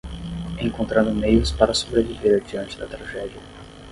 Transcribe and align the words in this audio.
Encontrando 0.59 1.13
meios 1.13 1.51
para 1.51 1.75
sobreviver 1.75 2.43
diante 2.45 2.75
da 2.79 2.87
tragédia 2.87 3.39